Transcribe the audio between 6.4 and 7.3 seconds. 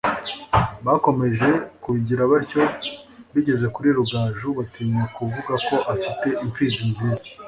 imfizi nziza,